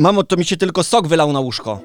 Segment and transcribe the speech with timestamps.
[0.00, 1.80] Mamo, to mi się tylko sok wylał na łóżko.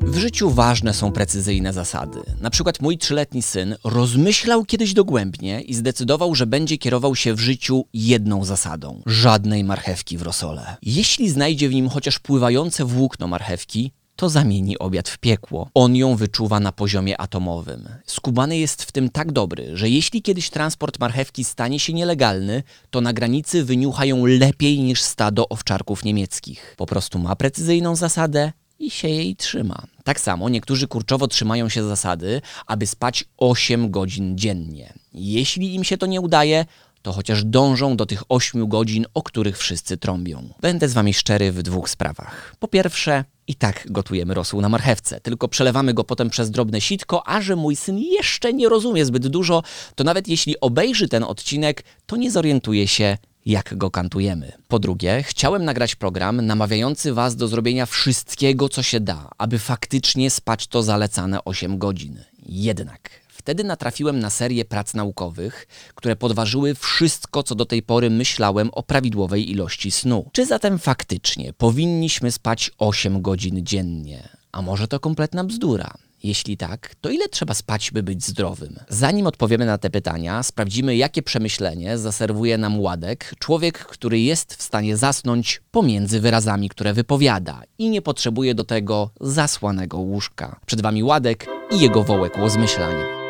[0.00, 2.18] W życiu ważne są precyzyjne zasady.
[2.40, 7.40] Na przykład mój trzyletni syn rozmyślał kiedyś dogłębnie i zdecydował, że będzie kierował się w
[7.40, 10.76] życiu jedną zasadą: żadnej marchewki w rosole.
[10.82, 15.68] Jeśli znajdzie w nim chociaż pływające włókno marchewki, to zamieni obiad w piekło.
[15.74, 17.88] On ją wyczuwa na poziomie atomowym.
[18.06, 23.00] Skubany jest w tym tak dobry, że jeśli kiedyś transport marchewki stanie się nielegalny, to
[23.00, 26.74] na granicy wyniucha ją lepiej niż stado owczarków niemieckich.
[26.76, 29.86] Po prostu ma precyzyjną zasadę i się jej trzyma.
[30.04, 34.92] Tak samo niektórzy kurczowo trzymają się zasady, aby spać 8 godzin dziennie.
[35.12, 36.64] Jeśli im się to nie udaje,
[37.04, 40.48] to chociaż dążą do tych 8 godzin, o których wszyscy trąbią.
[40.60, 42.56] Będę z wami szczery w dwóch sprawach.
[42.58, 47.28] Po pierwsze, i tak gotujemy rosół na marchewce, tylko przelewamy go potem przez drobne sitko,
[47.28, 49.62] a że mój syn jeszcze nie rozumie zbyt dużo,
[49.94, 54.52] to nawet jeśli obejrzy ten odcinek, to nie zorientuje się, jak go kantujemy.
[54.68, 60.30] Po drugie, chciałem nagrać program namawiający Was do zrobienia wszystkiego, co się da, aby faktycznie
[60.30, 62.18] spać to zalecane 8 godzin.
[62.46, 68.70] Jednak wtedy natrafiłem na serię prac naukowych, które podważyły wszystko, co do tej pory myślałem
[68.72, 70.30] o prawidłowej ilości snu.
[70.32, 74.28] Czy zatem faktycznie powinniśmy spać 8 godzin dziennie?
[74.52, 75.94] A może to kompletna bzdura?
[76.22, 78.76] Jeśli tak, to ile trzeba spać, by być zdrowym?
[78.88, 84.62] Zanim odpowiemy na te pytania, sprawdzimy, jakie przemyślenie zaserwuje nam Ładek, człowiek, który jest w
[84.62, 90.60] stanie zasnąć pomiędzy wyrazami, które wypowiada i nie potrzebuje do tego zasłanego łóżka.
[90.66, 93.23] Przed Wami Ładek i jego wołek łozmyślań.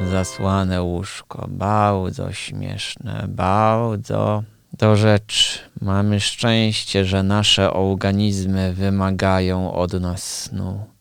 [0.00, 5.58] Zasłane łóżko, bardzo śmieszne, bardzo do rzeczy.
[5.80, 10.91] Mamy szczęście, że nasze organizmy wymagają od nas snu.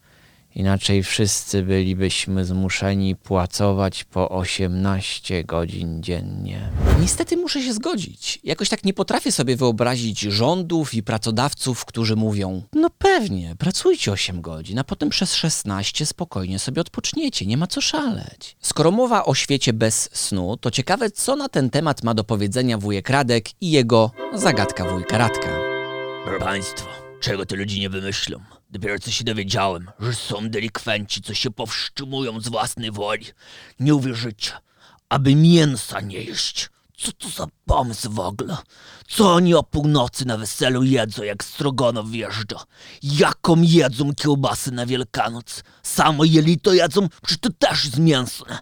[0.56, 6.70] Inaczej wszyscy bylibyśmy zmuszeni płacować po 18 godzin dziennie.
[7.02, 8.40] Niestety muszę się zgodzić.
[8.44, 14.42] Jakoś tak nie potrafię sobie wyobrazić rządów i pracodawców, którzy mówią: No pewnie, pracujcie 8
[14.42, 18.56] godzin, a potem przez 16 spokojnie sobie odpoczniecie, nie ma co szaleć.
[18.62, 22.78] Skoro mowa o świecie bez snu, to ciekawe, co na ten temat ma do powiedzenia
[22.78, 25.50] wujek Radek i jego zagadka wujka Radka.
[26.24, 26.88] Proszę Państwa,
[27.22, 28.61] czego te ludzie nie wymyślą?
[28.72, 33.26] Dopiero co się dowiedziałem, że są delikwenci, co się powstrzymują z własnej woli.
[33.80, 34.52] Nie uwierzycie,
[35.10, 36.70] aby mięsa nie jeść.
[36.98, 38.58] Co to za pomysł w ogóle?
[39.08, 42.64] Co oni o północy na weselu jedzą, jak Strogonow wjeżdża?
[43.04, 45.64] Jaką jedzą kiełbasy na Wielkanoc?
[45.84, 47.08] Samo jelito jedzą?
[47.28, 48.60] Czy to też jest mięsne?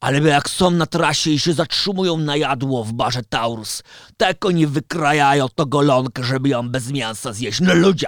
[0.00, 3.82] Ale jak są na trasie i się zatrzymują na jadło w barze Taurus,
[4.16, 7.60] tak oni wykrajają to golonkę, żeby ją bez mięsa zjeść.
[7.60, 8.06] No ludzie,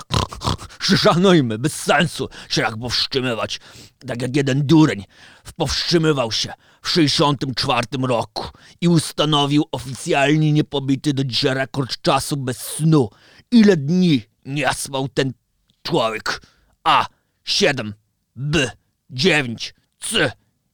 [0.85, 3.61] szanujmy, bez sensu się tak powstrzymywać.
[4.07, 5.05] Tak jak jeden dureń
[5.57, 8.45] powstrzymywał się w 64 roku
[8.81, 13.09] i ustanowił oficjalnie niepobity do dzisiaj rekord czasu bez snu.
[13.51, 15.33] Ile dni nie spał ten
[15.83, 16.43] człowiek?
[16.85, 17.07] A.
[17.45, 17.95] 7.
[18.37, 18.71] B.
[19.11, 19.75] 9.
[20.01, 20.33] C.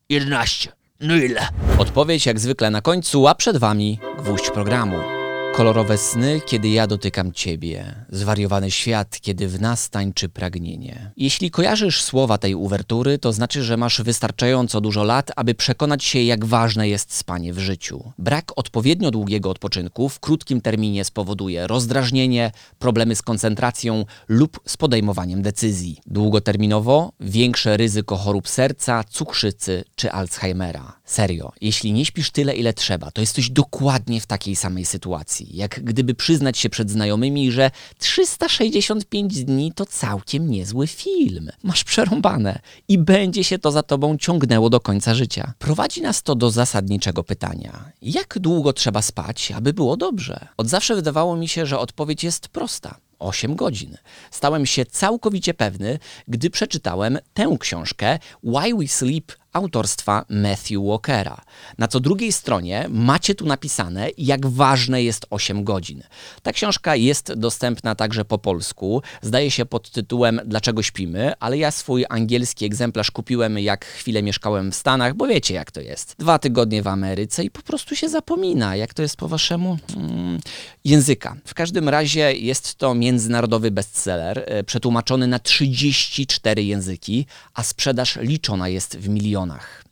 [0.09, 0.73] 11.
[1.01, 1.49] No ile?
[1.79, 5.18] Odpowiedź jak zwykle na końcu, a przed Wami gwóźdź programu.
[5.59, 7.95] Kolorowe sny, kiedy ja dotykam ciebie.
[8.11, 11.11] Zwariowany świat, kiedy w nas tańczy pragnienie.
[11.17, 16.23] Jeśli kojarzysz słowa tej uwertury, to znaczy, że masz wystarczająco dużo lat, aby przekonać się,
[16.23, 18.13] jak ważne jest spanie w życiu.
[18.19, 25.43] Brak odpowiednio długiego odpoczynku w krótkim terminie spowoduje rozdrażnienie, problemy z koncentracją lub z podejmowaniem
[25.43, 26.01] decyzji.
[26.07, 30.98] Długoterminowo większe ryzyko chorób serca, cukrzycy czy Alzheimera.
[31.09, 35.57] Serio, jeśli nie śpisz tyle, ile trzeba, to jesteś dokładnie w takiej samej sytuacji.
[35.57, 41.51] Jak gdyby przyznać się przed znajomymi, że 365 dni to całkiem niezły film.
[41.63, 42.59] Masz przerąbane
[42.89, 45.53] i będzie się to za tobą ciągnęło do końca życia.
[45.59, 50.49] Prowadzi nas to do zasadniczego pytania: jak długo trzeba spać, aby było dobrze?
[50.57, 52.99] Od zawsze wydawało mi się, że odpowiedź jest prosta.
[53.19, 53.97] 8 godzin.
[54.31, 55.99] Stałem się całkowicie pewny,
[56.29, 61.41] gdy przeczytałem tę książkę Why We Sleep autorstwa Matthew Walkera.
[61.79, 66.03] Na co drugiej stronie macie tu napisane, jak ważne jest 8 godzin.
[66.43, 69.03] Ta książka jest dostępna także po polsku.
[69.23, 74.73] Zdaje się pod tytułem Dlaczego śpimy, ale ja swój angielski egzemplarz kupiłem jak chwilę mieszkałem
[74.73, 76.15] w Stanach, bo wiecie jak to jest.
[76.19, 80.41] Dwa tygodnie w Ameryce i po prostu się zapomina, jak to jest po waszemu hmm,
[80.85, 81.37] języka.
[81.45, 88.69] W każdym razie jest to międzynarodowy bestseller, e, przetłumaczony na 34 języki, a sprzedaż liczona
[88.69, 89.38] jest w milionach.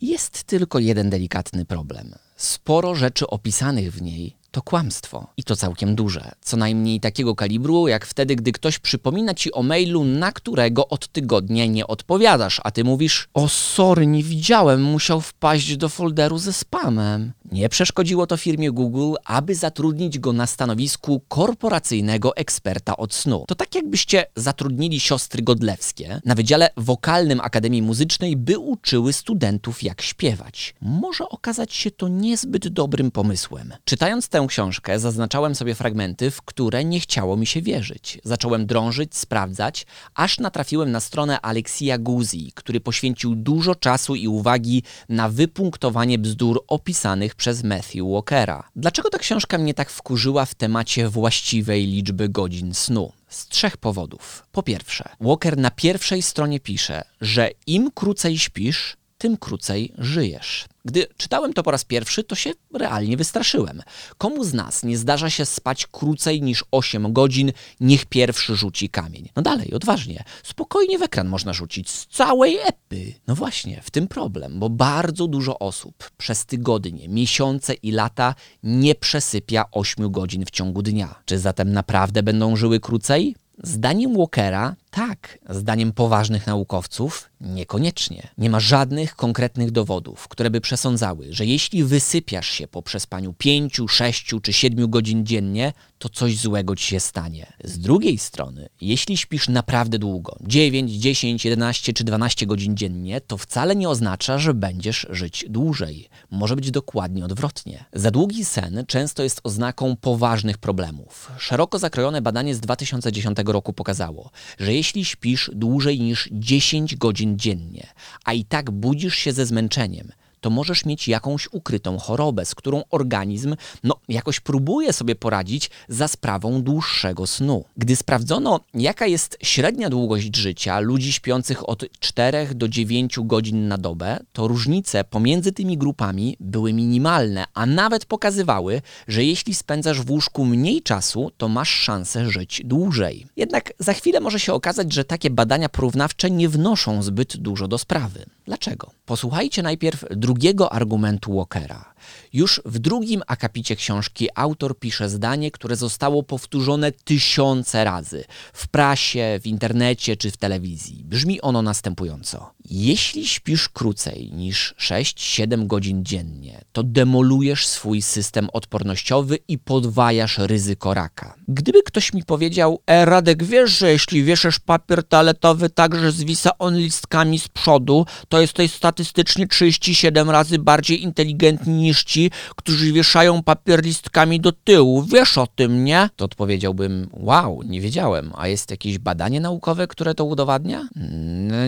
[0.00, 2.14] Jest tylko jeden delikatny problem.
[2.36, 5.26] Sporo rzeczy opisanych w niej to kłamstwo.
[5.36, 6.32] I to całkiem duże.
[6.40, 11.08] Co najmniej takiego kalibru, jak wtedy, gdy ktoś przypomina ci o mailu, na którego od
[11.08, 16.52] tygodnia nie odpowiadasz, a ty mówisz: O, sorry, nie widziałem, musiał wpaść do folderu ze
[16.52, 17.32] spamem.
[17.52, 23.44] Nie przeszkodziło to firmie Google, aby zatrudnić go na stanowisku korporacyjnego eksperta od snu.
[23.48, 30.02] To tak jakbyście zatrudnili siostry Godlewskie na Wydziale Wokalnym Akademii Muzycznej, by uczyły studentów jak
[30.02, 30.74] śpiewać.
[30.80, 33.72] Może okazać się to niezbyt dobrym pomysłem.
[33.84, 38.18] Czytając tę książkę, zaznaczałem sobie fragmenty, w które nie chciało mi się wierzyć.
[38.24, 44.82] Zacząłem drążyć, sprawdzać, aż natrafiłem na stronę Alexia Guzi, który poświęcił dużo czasu i uwagi
[45.08, 48.68] na wypunktowanie bzdur opisanych przez Matthew Walkera.
[48.76, 53.12] Dlaczego ta książka mnie tak wkurzyła w temacie właściwej liczby godzin snu?
[53.28, 54.46] Z trzech powodów.
[54.52, 60.64] Po pierwsze, Walker na pierwszej stronie pisze, że im krócej śpisz, tym krócej żyjesz.
[60.84, 63.82] Gdy czytałem to po raz pierwszy, to się realnie wystraszyłem.
[64.18, 69.28] Komu z nas nie zdarza się spać krócej niż 8 godzin, niech pierwszy rzuci kamień?
[69.36, 70.24] No dalej, odważnie.
[70.42, 73.14] Spokojnie w ekran można rzucić z całej epy.
[73.26, 78.94] No właśnie, w tym problem, bo bardzo dużo osób przez tygodnie, miesiące i lata nie
[78.94, 81.14] przesypia 8 godzin w ciągu dnia.
[81.24, 83.36] Czy zatem naprawdę będą żyły krócej?
[83.62, 88.28] Zdaniem Walkera tak, zdaniem poważnych naukowców niekoniecznie.
[88.38, 93.80] Nie ma żadnych konkretnych dowodów, które by przesądzały, że jeśli wysypiasz się po przespaniu 5,
[93.88, 97.52] 6 czy 7 godzin dziennie, to coś złego ci się stanie.
[97.64, 103.36] Z drugiej strony, jeśli śpisz naprawdę długo, 9, 10, 11 czy 12 godzin dziennie, to
[103.38, 106.08] wcale nie oznacza, że będziesz żyć dłużej.
[106.30, 107.84] Może być dokładnie odwrotnie.
[107.92, 111.32] Za długi sen często jest oznaką poważnych problemów.
[111.38, 117.38] Szeroko zakrojone badanie z 2010 roku pokazało, że jeśli jeśli śpisz dłużej niż 10 godzin
[117.38, 117.86] dziennie,
[118.24, 120.12] a i tak budzisz się ze zmęczeniem,
[120.46, 126.08] to możesz mieć jakąś ukrytą chorobę, z którą organizm no, jakoś próbuje sobie poradzić za
[126.08, 127.64] sprawą dłuższego snu.
[127.76, 133.78] Gdy sprawdzono, jaka jest średnia długość życia ludzi śpiących od 4 do 9 godzin na
[133.78, 140.10] dobę, to różnice pomiędzy tymi grupami były minimalne, a nawet pokazywały, że jeśli spędzasz w
[140.10, 143.26] łóżku mniej czasu, to masz szansę żyć dłużej.
[143.36, 147.78] Jednak za chwilę może się okazać, że takie badania porównawcze nie wnoszą zbyt dużo do
[147.78, 148.26] sprawy.
[148.44, 148.90] Dlaczego?
[149.06, 150.35] Posłuchajcie najpierw drugiego
[150.72, 151.95] argumentu Walkera.
[152.32, 159.40] Już w drugim akapicie książki autor pisze zdanie, które zostało powtórzone tysiące razy w prasie,
[159.42, 161.04] w internecie czy w telewizji.
[161.04, 169.38] Brzmi ono następująco: Jeśli śpisz krócej niż 6-7 godzin dziennie, to demolujesz swój system odpornościowy
[169.48, 171.34] i podwajasz ryzyko raka.
[171.48, 176.58] Gdyby ktoś mi powiedział, e Radek, wiesz, że jeśli wieszasz papier toaletowy tak, że zwisa
[176.58, 183.42] on listkami z przodu, to jesteś statystycznie 37 razy bardziej inteligentni niż ci, którzy wieszają
[183.42, 185.02] papier listkami do tyłu.
[185.02, 186.10] Wiesz o tym, nie?
[186.16, 188.32] To odpowiedziałbym, wow, nie wiedziałem.
[188.36, 190.88] A jest jakieś badanie naukowe, które to udowadnia?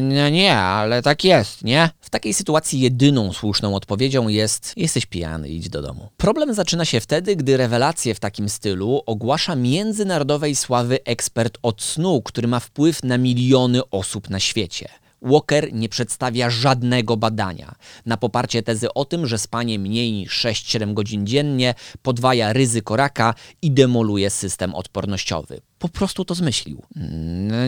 [0.03, 1.91] No nie, ale tak jest, nie?
[2.01, 6.09] W takiej sytuacji jedyną słuszną odpowiedzią jest, jesteś pijany, idź do domu.
[6.17, 12.23] Problem zaczyna się wtedy, gdy rewelacje w takim stylu ogłasza międzynarodowej sławy ekspert od snu,
[12.23, 14.89] który ma wpływ na miliony osób na świecie.
[15.23, 17.75] Walker nie przedstawia żadnego badania.
[18.07, 23.35] Na poparcie tezy o tym, że spanie mniej niż 6-7 godzin dziennie podwaja ryzyko raka
[23.63, 26.83] i demoluje system odpornościowy po prostu to zmyślił.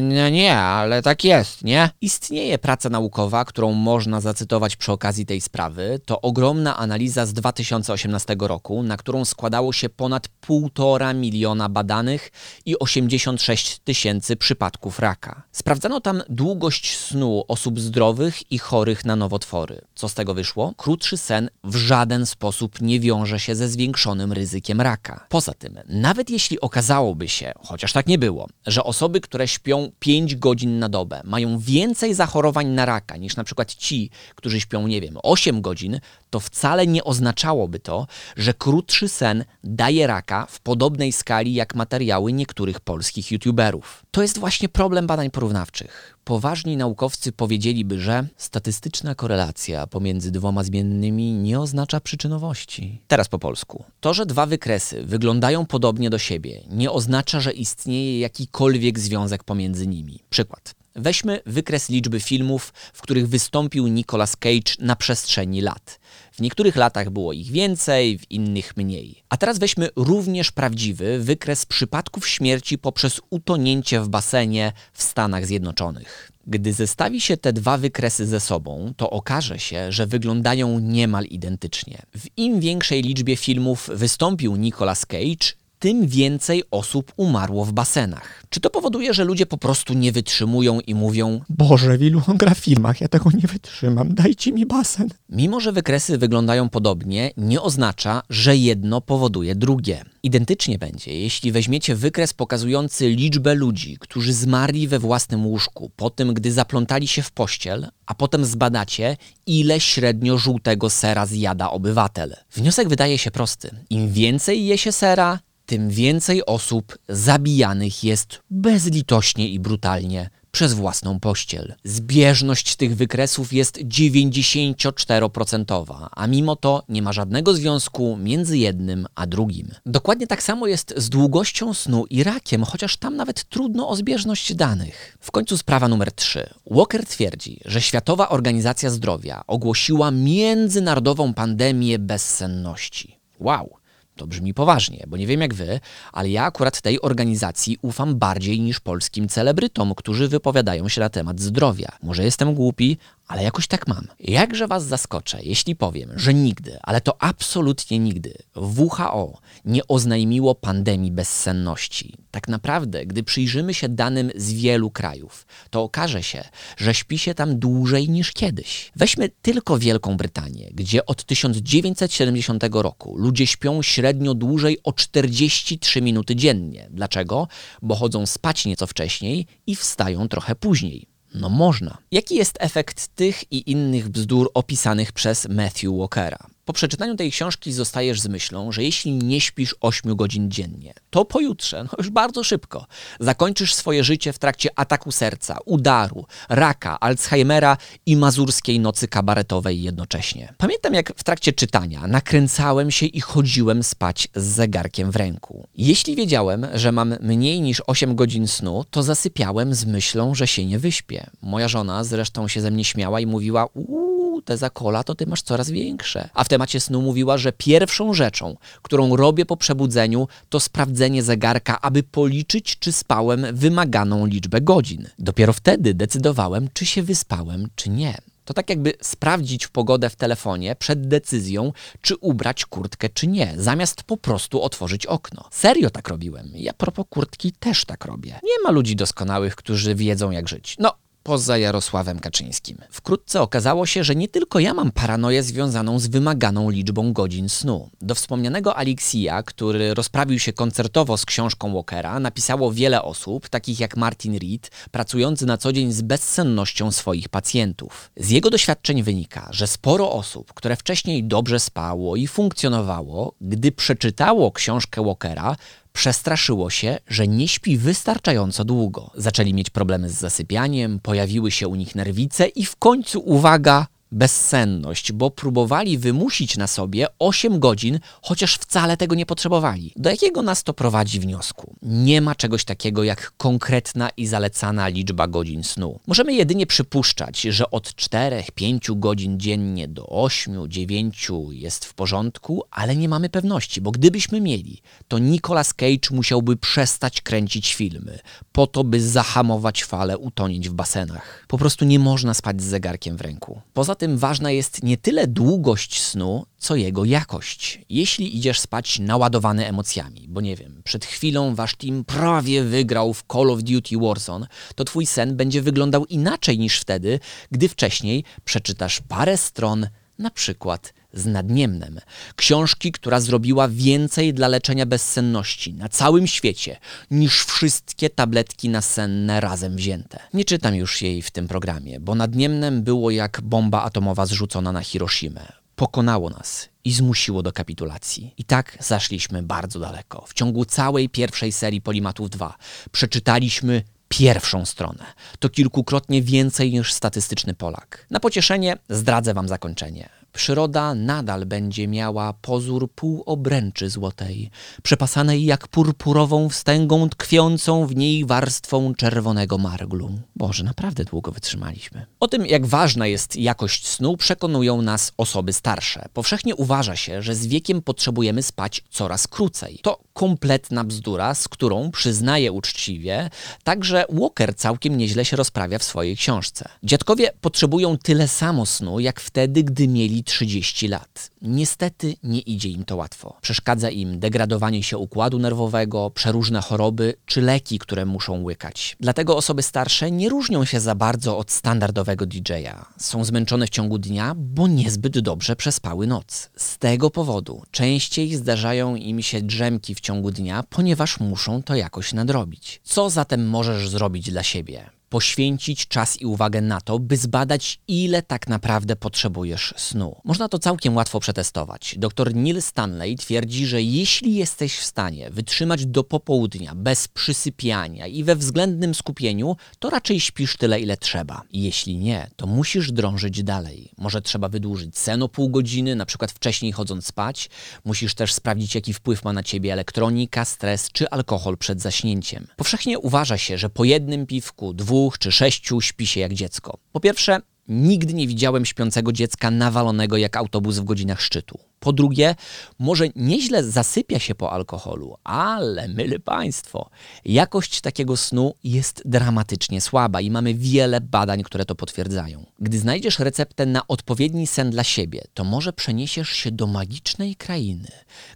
[0.02, 1.90] No, nie, ale tak jest, nie?
[2.00, 6.00] Istnieje praca naukowa, którą można zacytować przy okazji tej sprawy.
[6.04, 12.30] To ogromna analiza z 2018 roku, na którą składało się ponad 1,5 miliona badanych
[12.66, 15.42] i 86 tysięcy przypadków raka.
[15.52, 19.80] Sprawdzano tam długość snu osób zdrowych i chorych na nowotwory.
[19.94, 20.74] Co z tego wyszło?
[20.76, 25.26] Krótszy sen w żaden sposób nie wiąże się ze zwiększonym ryzykiem raka.
[25.28, 29.90] Poza tym, nawet jeśli okazałoby się, chociaż tak tak nie było, że osoby, które śpią
[29.98, 34.86] 5 godzin na dobę, mają więcej zachorowań na raka niż na przykład ci, którzy śpią,
[34.86, 40.60] nie wiem, 8 godzin, to wcale nie oznaczałoby to, że krótszy sen daje raka w
[40.60, 44.02] podobnej skali jak materiały niektórych polskich youtuberów.
[44.10, 46.16] To jest właśnie problem badań porównawczych.
[46.24, 53.00] Poważni naukowcy powiedzieliby, że statystyczna korelacja pomiędzy dwoma zmiennymi nie oznacza przyczynowości.
[53.08, 53.84] Teraz po polsku.
[54.00, 59.86] To, że dwa wykresy wyglądają podobnie do siebie, nie oznacza, że istnieje jakikolwiek związek pomiędzy
[59.86, 60.20] nimi.
[60.30, 60.79] Przykład.
[60.94, 66.00] Weźmy wykres liczby filmów, w których wystąpił Nicolas Cage na przestrzeni lat.
[66.32, 69.22] W niektórych latach było ich więcej, w innych mniej.
[69.28, 76.32] A teraz weźmy również prawdziwy wykres przypadków śmierci poprzez utonięcie w basenie w Stanach Zjednoczonych.
[76.46, 82.02] Gdy zestawi się te dwa wykresy ze sobą, to okaże się, że wyglądają niemal identycznie.
[82.16, 88.42] W im większej liczbie filmów wystąpił Nicolas Cage, tym więcej osób umarło w basenach.
[88.48, 92.36] Czy to powoduje, że ludzie po prostu nie wytrzymują i mówią: Boże, w ilu on
[92.36, 95.08] gra filmach, ja tego nie wytrzymam, dajcie mi basen.
[95.28, 100.04] Mimo, że wykresy wyglądają podobnie, nie oznacza, że jedno powoduje drugie.
[100.22, 106.34] Identycznie będzie, jeśli weźmiecie wykres pokazujący liczbę ludzi, którzy zmarli we własnym łóżku po tym,
[106.34, 112.36] gdy zaplątali się w pościel, a potem zbadacie, ile średnio żółtego sera zjada obywatel.
[112.52, 113.70] Wniosek wydaje się prosty.
[113.90, 115.38] Im więcej je się sera,
[115.70, 121.74] tym więcej osób zabijanych jest bezlitośnie i brutalnie przez własną pościel.
[121.84, 129.26] Zbieżność tych wykresów jest 94%, a mimo to nie ma żadnego związku między jednym a
[129.26, 129.68] drugim.
[129.86, 134.54] Dokładnie tak samo jest z długością snu i rakiem, chociaż tam nawet trudno o zbieżność
[134.54, 135.16] danych.
[135.20, 136.48] W końcu sprawa numer 3.
[136.70, 143.20] Walker twierdzi, że Światowa Organizacja Zdrowia ogłosiła międzynarodową pandemię bezsenności.
[143.40, 143.79] Wow!
[144.20, 145.80] To brzmi poważnie, bo nie wiem jak wy,
[146.12, 151.40] ale ja akurat tej organizacji ufam bardziej niż polskim celebrytom, którzy wypowiadają się na temat
[151.40, 151.88] zdrowia.
[152.02, 152.98] Może jestem głupi,
[153.30, 154.06] ale jakoś tak mam.
[154.20, 161.12] Jakże was zaskoczę, jeśli powiem, że nigdy, ale to absolutnie nigdy, WHO nie oznajmiło pandemii
[161.12, 162.14] bezsenności.
[162.30, 166.44] Tak naprawdę, gdy przyjrzymy się danym z wielu krajów, to okaże się,
[166.76, 168.92] że śpi się tam dłużej niż kiedyś.
[168.96, 176.36] Weźmy tylko Wielką Brytanię, gdzie od 1970 roku ludzie śpią średnio dłużej o 43 minuty
[176.36, 176.88] dziennie.
[176.90, 177.48] Dlaczego?
[177.82, 181.19] Bo chodzą spać nieco wcześniej i wstają trochę później.
[181.34, 181.98] No można.
[182.10, 186.38] Jaki jest efekt tych i innych bzdur opisanych przez Matthew Walkera?
[186.70, 191.24] Po przeczytaniu tej książki zostajesz z myślą, że jeśli nie śpisz 8 godzin dziennie, to
[191.24, 192.86] pojutrze, no już bardzo szybko,
[193.20, 200.54] zakończysz swoje życie w trakcie ataku serca, udaru, raka, Alzheimera i mazurskiej nocy kabaretowej jednocześnie.
[200.58, 205.68] Pamiętam jak w trakcie czytania nakręcałem się i chodziłem spać z zegarkiem w ręku.
[205.74, 210.66] Jeśli wiedziałem, że mam mniej niż 8 godzin snu, to zasypiałem z myślą, że się
[210.66, 211.30] nie wyśpię.
[211.42, 214.09] Moja żona zresztą się ze mnie śmiała i mówiła, uuu,
[214.42, 216.28] te zakola to ty masz coraz większe.
[216.34, 221.80] A w temacie snu mówiła, że pierwszą rzeczą, którą robię po przebudzeniu, to sprawdzenie zegarka,
[221.80, 225.08] aby policzyć, czy spałem wymaganą liczbę godzin.
[225.18, 228.18] Dopiero wtedy decydowałem, czy się wyspałem, czy nie.
[228.44, 234.02] To tak jakby sprawdzić pogodę w telefonie przed decyzją, czy ubrać kurtkę, czy nie, zamiast
[234.02, 235.44] po prostu otworzyć okno.
[235.50, 236.50] Serio tak robiłem.
[236.54, 238.40] Ja propos kurtki też tak robię.
[238.42, 240.76] Nie ma ludzi doskonałych, którzy wiedzą jak żyć.
[240.78, 240.94] No,
[241.30, 242.78] poza Jarosławem Kaczyńskim.
[242.90, 247.90] Wkrótce okazało się, że nie tylko ja mam paranoję związaną z wymaganą liczbą godzin snu.
[248.00, 253.96] Do wspomnianego Alexia, który rozprawił się koncertowo z książką Walkera, napisało wiele osób, takich jak
[253.96, 258.10] Martin Reed, pracujący na co dzień z bezsennością swoich pacjentów.
[258.16, 264.52] Z jego doświadczeń wynika, że sporo osób, które wcześniej dobrze spało i funkcjonowało, gdy przeczytało
[264.52, 265.56] książkę Walkera,
[265.92, 269.10] przestraszyło się, że nie śpi wystarczająco długo.
[269.14, 275.12] Zaczęli mieć problemy z zasypianiem, pojawiły się u nich nerwice i w końcu, uwaga, bezsenność,
[275.12, 279.92] bo próbowali wymusić na sobie 8 godzin, chociaż wcale tego nie potrzebowali.
[279.96, 281.76] Do jakiego nas to prowadzi wniosku?
[281.82, 286.00] Nie ma czegoś takiego jak konkretna i zalecana liczba godzin snu.
[286.06, 293.08] Możemy jedynie przypuszczać, że od 4-5 godzin dziennie do 8-9 jest w porządku, ale nie
[293.08, 298.18] mamy pewności, bo gdybyśmy mieli, to Nicolas Cage musiałby przestać kręcić filmy,
[298.52, 301.44] po to, by zahamować falę, utonić w basenach.
[301.48, 303.60] Po prostu nie można spać z zegarkiem w ręku.
[303.74, 307.80] Poza tym ważna jest nie tyle długość snu, co jego jakość.
[307.88, 313.24] Jeśli idziesz spać naładowany emocjami, bo nie wiem, przed chwilą wasz team prawie wygrał w
[313.32, 319.00] Call of Duty Warzone, to twój sen będzie wyglądał inaczej niż wtedy, gdy wcześniej przeczytasz
[319.08, 319.88] parę stron,
[320.18, 322.00] na przykład z Nadniemnem.
[322.36, 326.76] Książki, która zrobiła więcej dla leczenia bezsenności na całym świecie
[327.10, 330.18] niż wszystkie tabletki nasenne razem wzięte.
[330.34, 334.80] Nie czytam już jej w tym programie, bo Nadniemnem było jak bomba atomowa zrzucona na
[334.80, 335.52] Hiroshimę.
[335.76, 338.34] Pokonało nas i zmusiło do kapitulacji.
[338.38, 340.24] I tak zaszliśmy bardzo daleko.
[340.26, 342.56] W ciągu całej pierwszej serii Polimatów 2
[342.92, 345.04] przeczytaliśmy pierwszą stronę.
[345.38, 348.06] To kilkukrotnie więcej niż statystyczny Polak.
[348.10, 350.08] Na pocieszenie zdradzę wam zakończenie.
[350.32, 354.50] Przyroda nadal będzie miała pozór półobręczy złotej,
[354.82, 360.10] przepasanej jak purpurową wstęgą tkwiącą w niej warstwą czerwonego marglu.
[360.36, 362.06] Boże, naprawdę długo wytrzymaliśmy.
[362.20, 366.06] O tym, jak ważna jest jakość snu, przekonują nas osoby starsze.
[366.12, 369.78] Powszechnie uważa się, że z wiekiem potrzebujemy spać coraz krócej.
[369.82, 373.30] To kompletna bzdura, z którą, przyznaję uczciwie,
[373.64, 376.68] także Walker całkiem nieźle się rozprawia w swojej książce.
[376.82, 381.30] Dziadkowie potrzebują tyle samo snu, jak wtedy, gdy mieli 30 lat.
[381.42, 383.36] Niestety nie idzie im to łatwo.
[383.40, 388.96] Przeszkadza im degradowanie się układu nerwowego, przeróżne choroby czy leki, które muszą łykać.
[389.00, 392.86] Dlatego osoby starsze nie różnią się za bardzo od standardowego DJ-a.
[392.98, 396.50] Są zmęczone w ciągu dnia, bo niezbyt dobrze przespały noc.
[396.56, 402.12] Z tego powodu częściej zdarzają im się drzemki w ciągu dnia, ponieważ muszą to jakoś
[402.12, 402.80] nadrobić.
[402.84, 404.90] Co zatem możesz zrobić dla siebie?
[405.10, 410.16] Poświęcić czas i uwagę na to, by zbadać, ile tak naprawdę potrzebujesz snu.
[410.24, 411.94] Można to całkiem łatwo przetestować.
[411.98, 418.24] Dr Neil Stanley twierdzi, że jeśli jesteś w stanie wytrzymać do popołudnia bez przysypiania i
[418.24, 421.42] we względnym skupieniu, to raczej śpisz tyle, ile trzeba.
[421.52, 423.90] Jeśli nie, to musisz drążyć dalej.
[423.98, 427.50] Może trzeba wydłużyć sen o pół godziny, na przykład wcześniej chodząc spać.
[427.84, 432.46] Musisz też sprawdzić, jaki wpływ ma na ciebie elektronika, stres czy alkohol przed zaśnięciem.
[432.56, 436.78] Powszechnie uważa się, że po jednym piwku, dwóch dwóch czy sześciu śpi się jak dziecko.
[436.92, 441.58] Po pierwsze, nigdy nie widziałem śpiącego dziecka nawalonego jak autobus w godzinach szczytu.
[441.80, 442.34] Po drugie,
[442.78, 446.90] może nieźle zasypia się po alkoholu, ale myle Państwo,
[447.24, 452.46] jakość takiego snu jest dramatycznie słaba i mamy wiele badań, które to potwierdzają.
[452.58, 457.88] Gdy znajdziesz receptę na odpowiedni sen dla siebie, to może przeniesiesz się do magicznej krainy,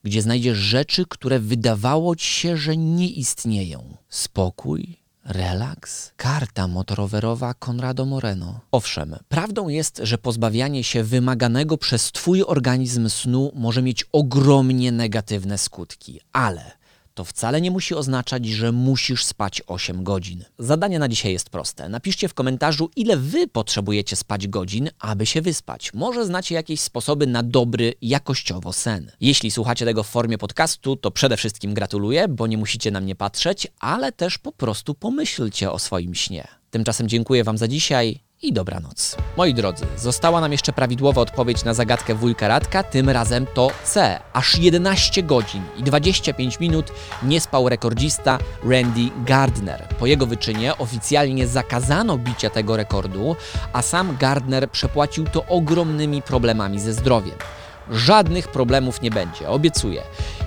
[0.04, 3.97] gdzie znajdziesz rzeczy, które wydawało ci się, że nie istnieją.
[4.09, 6.12] Spokój, Relaks?
[6.16, 8.61] Karta motorowerowa Conrado Moreno.
[8.73, 15.59] Owszem, prawdą jest, że pozbawianie się wymaganego przez Twój organizm snu może mieć ogromnie negatywne
[15.59, 16.83] skutki, ale
[17.14, 20.44] to wcale nie musi oznaczać, że musisz spać 8 godzin.
[20.59, 21.88] Zadanie na dzisiaj jest proste.
[21.88, 25.94] Napiszcie w komentarzu, ile wy potrzebujecie spać godzin, aby się wyspać.
[25.94, 29.12] Może znacie jakieś sposoby na dobry, jakościowo sen.
[29.21, 33.14] Jeśli słuchacie tego w formie podcastu, to przede wszystkim gratuluję, bo nie musicie na mnie
[33.14, 36.49] patrzeć, ale też po prostu pomyślcie o swoim śnie.
[36.71, 39.16] Tymczasem dziękuję Wam za dzisiaj i dobranoc.
[39.36, 44.20] Moi drodzy, została nam jeszcze prawidłowa odpowiedź na zagadkę wujka Radka, tym razem to C.
[44.32, 49.88] Aż 11 godzin i 25 minut nie spał rekordzista Randy Gardner.
[49.98, 53.36] Po jego wyczynie oficjalnie zakazano bicia tego rekordu,
[53.72, 57.34] a sam Gardner przepłacił to ogromnymi problemami ze zdrowiem.
[57.90, 60.02] Żadnych problemów nie będzie, obiecuję.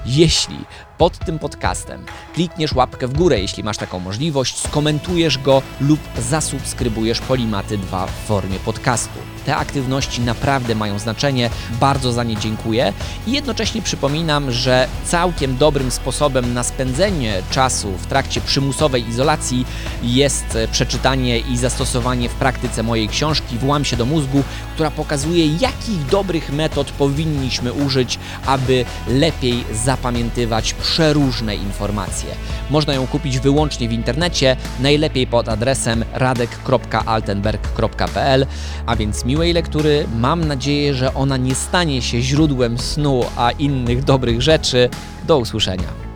[0.06, 0.58] Jeśli
[0.98, 2.06] pod tym podcastem.
[2.34, 8.12] Klikniesz łapkę w górę, jeśli masz taką możliwość, skomentujesz go lub zasubskrybujesz Polimaty 2 w
[8.12, 9.20] formie podcastu.
[9.46, 12.94] Te aktywności naprawdę mają znaczenie, bardzo za nie dziękuję.
[13.28, 19.66] I jednocześnie przypominam, że całkiem dobrym sposobem na spędzenie czasu w trakcie przymusowej izolacji
[20.04, 24.44] jest przeczytanie i zastosowanie w praktyce mojej książki Włam się do mózgu,
[24.74, 32.30] która pokazuje, jakich dobrych metod powinniśmy użyć, aby lepiej zapamiętywać przeróżne informacje.
[32.70, 38.46] Można ją kupić wyłącznie w internecie, najlepiej pod adresem radek.altenberg.pl,
[38.86, 40.08] a więc miłej lektury.
[40.18, 44.90] Mam nadzieję, że ona nie stanie się źródłem snu, a innych dobrych rzeczy.
[45.28, 46.07] Do usłyszenia.